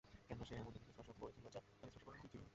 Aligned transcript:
কেননা, 0.27 0.43
সে 0.47 0.53
এমন 0.61 0.71
জিনিস 0.75 0.89
স্পর্শ 0.93 1.09
করেছিল 1.21 1.45
যা 1.55 1.59
তার 1.65 1.71
স্পর্শ 1.77 1.95
করা 2.05 2.15
উচিত 2.17 2.29
ছিল 2.31 2.39
না। 2.43 2.49